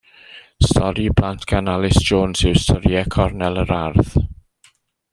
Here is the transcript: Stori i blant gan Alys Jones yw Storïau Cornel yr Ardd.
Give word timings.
Stori 0.67 1.05
i 1.09 1.11
blant 1.19 1.43
gan 1.51 1.69
Alys 1.75 2.01
Jones 2.09 2.41
yw 2.51 2.57
Storïau 2.65 3.15
Cornel 3.17 3.65
yr 3.65 3.79
Ardd. 3.81 4.15